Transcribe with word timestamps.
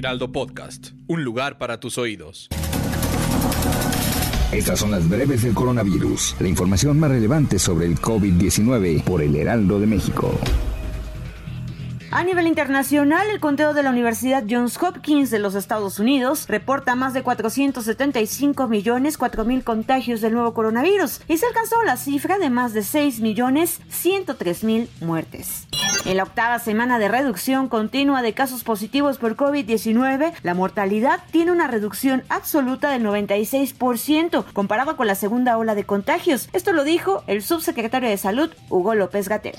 Heraldo 0.00 0.32
Podcast, 0.32 0.92
un 1.08 1.24
lugar 1.24 1.58
para 1.58 1.78
tus 1.78 1.98
oídos. 1.98 2.48
Estas 4.50 4.78
son 4.78 4.92
las 4.92 5.06
breves 5.06 5.42
del 5.42 5.52
coronavirus, 5.52 6.36
la 6.40 6.48
información 6.48 6.98
más 6.98 7.10
relevante 7.10 7.58
sobre 7.58 7.84
el 7.84 8.00
COVID-19 8.00 9.04
por 9.04 9.20
el 9.20 9.36
Heraldo 9.36 9.78
de 9.78 9.86
México. 9.86 10.32
A 12.10 12.24
nivel 12.24 12.46
internacional, 12.46 13.28
el 13.28 13.40
conteo 13.40 13.74
de 13.74 13.82
la 13.82 13.90
Universidad 13.90 14.42
Johns 14.48 14.82
Hopkins 14.82 15.30
de 15.30 15.38
los 15.38 15.54
Estados 15.54 15.98
Unidos 15.98 16.46
reporta 16.48 16.94
más 16.94 17.12
de 17.12 17.22
475 17.22 18.68
millones 18.68 19.18
4 19.18 19.44
mil 19.44 19.62
contagios 19.62 20.22
del 20.22 20.32
nuevo 20.32 20.54
coronavirus 20.54 21.20
y 21.28 21.36
se 21.36 21.44
alcanzó 21.44 21.82
la 21.84 21.98
cifra 21.98 22.38
de 22.38 22.48
más 22.48 22.72
de 22.72 22.84
6 22.84 23.20
millones 23.20 23.82
103 23.90 24.64
mil 24.64 24.88
muertes. 25.02 25.68
En 26.06 26.16
la 26.16 26.22
octava 26.22 26.58
semana 26.58 26.98
de 26.98 27.08
reducción 27.08 27.68
continua 27.68 28.22
de 28.22 28.32
casos 28.32 28.64
positivos 28.64 29.18
por 29.18 29.36
COVID-19, 29.36 30.32
la 30.42 30.54
mortalidad 30.54 31.20
tiene 31.30 31.52
una 31.52 31.66
reducción 31.66 32.22
absoluta 32.30 32.90
del 32.90 33.04
96% 33.04 34.44
comparado 34.52 34.96
con 34.96 35.06
la 35.06 35.14
segunda 35.14 35.58
ola 35.58 35.74
de 35.74 35.84
contagios. 35.84 36.48
Esto 36.54 36.72
lo 36.72 36.84
dijo 36.84 37.22
el 37.26 37.42
subsecretario 37.42 38.08
de 38.08 38.16
Salud, 38.16 38.50
Hugo 38.70 38.94
López 38.94 39.28
Gatel. 39.28 39.56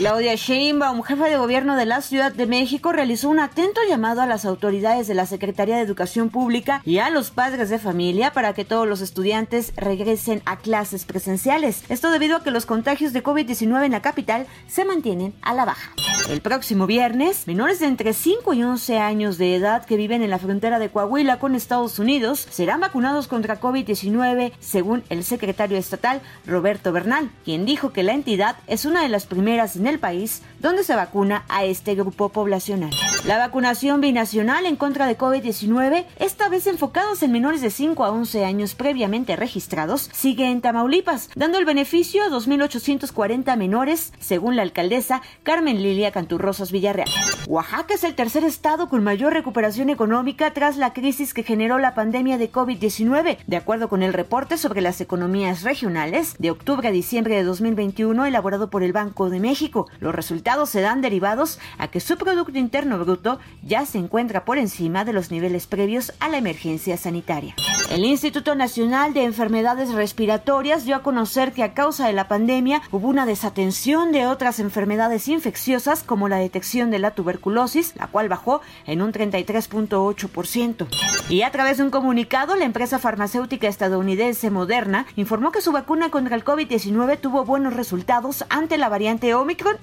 Claudia 0.00 0.34
Sheinbaum, 0.34 1.02
jefa 1.02 1.26
de 1.26 1.36
gobierno 1.36 1.76
de 1.76 1.84
la 1.84 2.00
Ciudad 2.00 2.32
de 2.32 2.46
México, 2.46 2.90
realizó 2.90 3.28
un 3.28 3.38
atento 3.38 3.82
llamado 3.86 4.22
a 4.22 4.26
las 4.26 4.46
autoridades 4.46 5.06
de 5.08 5.12
la 5.12 5.26
Secretaría 5.26 5.76
de 5.76 5.82
Educación 5.82 6.30
Pública 6.30 6.80
y 6.86 7.00
a 7.00 7.10
los 7.10 7.30
padres 7.30 7.68
de 7.68 7.78
familia 7.78 8.32
para 8.32 8.54
que 8.54 8.64
todos 8.64 8.88
los 8.88 9.02
estudiantes 9.02 9.74
regresen 9.76 10.40
a 10.46 10.56
clases 10.56 11.04
presenciales. 11.04 11.84
Esto 11.90 12.10
debido 12.10 12.36
a 12.38 12.42
que 12.42 12.50
los 12.50 12.64
contagios 12.64 13.12
de 13.12 13.22
COVID-19 13.22 13.84
en 13.84 13.92
la 13.92 14.00
capital 14.00 14.46
se 14.68 14.86
mantienen 14.86 15.34
a 15.42 15.52
la 15.52 15.66
baja. 15.66 15.92
El 16.30 16.40
próximo 16.40 16.86
viernes, 16.86 17.46
menores 17.46 17.80
de 17.80 17.86
entre 17.86 18.12
5 18.12 18.54
y 18.54 18.62
11 18.62 18.98
años 18.98 19.36
de 19.36 19.54
edad 19.54 19.84
que 19.84 19.96
viven 19.96 20.22
en 20.22 20.30
la 20.30 20.38
frontera 20.38 20.78
de 20.78 20.88
Coahuila 20.88 21.38
con 21.38 21.54
Estados 21.54 21.98
Unidos 21.98 22.46
serán 22.50 22.80
vacunados 22.80 23.26
contra 23.26 23.60
COVID-19, 23.60 24.52
según 24.60 25.02
el 25.08 25.24
secretario 25.24 25.76
estatal 25.76 26.22
Roberto 26.46 26.92
Bernal, 26.92 27.30
quien 27.44 27.66
dijo 27.66 27.92
que 27.92 28.02
la 28.02 28.12
entidad 28.12 28.56
es 28.66 28.84
una 28.84 29.02
de 29.02 29.08
las 29.08 29.26
primeras 29.26 29.76
en 29.76 29.89
el 29.90 29.98
país 29.98 30.42
donde 30.60 30.84
se 30.84 30.94
vacuna 30.94 31.44
a 31.48 31.64
este 31.64 31.94
grupo 31.94 32.30
poblacional. 32.30 32.90
La 33.24 33.38
vacunación 33.38 34.00
binacional 34.00 34.64
en 34.64 34.76
contra 34.76 35.06
de 35.06 35.18
COVID-19, 35.18 36.06
esta 36.18 36.48
vez 36.48 36.66
enfocados 36.66 37.22
en 37.22 37.32
menores 37.32 37.60
de 37.60 37.70
5 37.70 38.04
a 38.04 38.10
11 38.10 38.44
años 38.44 38.74
previamente 38.74 39.36
registrados, 39.36 40.08
sigue 40.12 40.50
en 40.50 40.60
Tamaulipas, 40.60 41.28
dando 41.34 41.58
el 41.58 41.64
beneficio 41.64 42.22
a 42.22 42.28
2.840 42.28 43.56
menores, 43.56 44.12
según 44.20 44.56
la 44.56 44.62
alcaldesa 44.62 45.22
Carmen 45.42 45.82
Lilia 45.82 46.12
Canturrosas 46.12 46.72
Villarreal. 46.72 47.08
Oaxaca 47.46 47.94
es 47.94 48.04
el 48.04 48.14
tercer 48.14 48.44
estado 48.44 48.88
con 48.88 49.04
mayor 49.04 49.32
recuperación 49.32 49.90
económica 49.90 50.52
tras 50.52 50.76
la 50.76 50.92
crisis 50.92 51.34
que 51.34 51.42
generó 51.42 51.78
la 51.78 51.94
pandemia 51.94 52.38
de 52.38 52.50
COVID-19, 52.50 53.38
de 53.46 53.56
acuerdo 53.56 53.88
con 53.88 54.02
el 54.02 54.12
reporte 54.12 54.56
sobre 54.56 54.80
las 54.80 55.00
economías 55.00 55.62
regionales 55.62 56.36
de 56.38 56.50
octubre 56.50 56.88
a 56.88 56.92
diciembre 56.92 57.34
de 57.36 57.44
2021 57.44 58.24
elaborado 58.26 58.70
por 58.70 58.82
el 58.82 58.92
Banco 58.92 59.30
de 59.30 59.40
México. 59.40 59.69
Los 60.00 60.14
resultados 60.14 60.70
se 60.70 60.80
dan 60.80 61.00
derivados 61.00 61.58
a 61.78 61.88
que 61.88 62.00
su 62.00 62.16
Producto 62.16 62.58
Interno 62.58 62.98
Bruto 62.98 63.38
ya 63.62 63.86
se 63.86 63.98
encuentra 63.98 64.44
por 64.44 64.58
encima 64.58 65.04
de 65.04 65.12
los 65.12 65.30
niveles 65.30 65.66
previos 65.66 66.12
a 66.20 66.28
la 66.28 66.38
emergencia 66.38 66.96
sanitaria. 66.96 67.54
El 67.90 68.04
Instituto 68.04 68.54
Nacional 68.54 69.14
de 69.14 69.24
Enfermedades 69.24 69.92
Respiratorias 69.92 70.84
dio 70.84 70.94
a 70.94 71.02
conocer 71.02 71.52
que 71.52 71.64
a 71.64 71.74
causa 71.74 72.06
de 72.06 72.12
la 72.12 72.28
pandemia 72.28 72.82
hubo 72.92 73.08
una 73.08 73.26
desatención 73.26 74.12
de 74.12 74.26
otras 74.26 74.60
enfermedades 74.60 75.26
infecciosas 75.26 76.04
como 76.04 76.28
la 76.28 76.36
detección 76.36 76.92
de 76.92 77.00
la 77.00 77.10
tuberculosis, 77.12 77.94
la 77.96 78.06
cual 78.06 78.28
bajó 78.28 78.60
en 78.86 79.02
un 79.02 79.12
33.8%. 79.12 80.86
Y 81.28 81.42
a 81.42 81.50
través 81.50 81.78
de 81.78 81.82
un 81.82 81.90
comunicado, 81.90 82.54
la 82.54 82.64
empresa 82.64 82.98
farmacéutica 82.98 83.66
estadounidense 83.66 84.50
Moderna 84.50 85.06
informó 85.16 85.50
que 85.50 85.60
su 85.60 85.72
vacuna 85.72 86.10
contra 86.10 86.36
el 86.36 86.44
COVID-19 86.44 87.18
tuvo 87.20 87.44
buenos 87.44 87.74
resultados 87.74 88.44
ante 88.50 88.78
la 88.78 88.88
variante 88.88 89.34